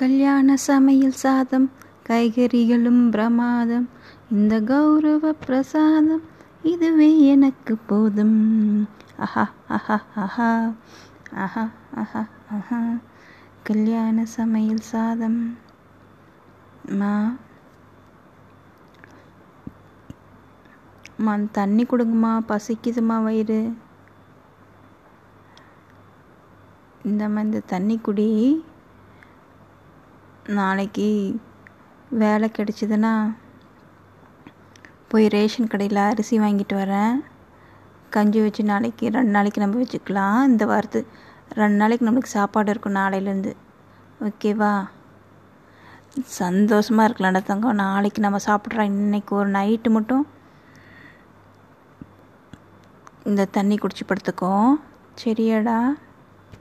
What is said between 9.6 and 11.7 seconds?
அஹா அஹா அஹா